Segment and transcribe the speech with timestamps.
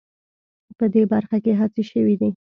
[0.77, 2.29] په دې برخه کې هڅې شوې دي